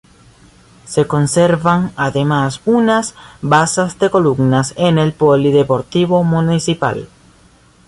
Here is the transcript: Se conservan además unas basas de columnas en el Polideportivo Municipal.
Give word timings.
Se 0.87 1.05
conservan 1.05 1.91
además 1.95 2.61
unas 2.65 3.13
basas 3.43 3.99
de 3.99 4.09
columnas 4.09 4.73
en 4.75 4.97
el 4.97 5.13
Polideportivo 5.13 6.23
Municipal. 6.23 7.07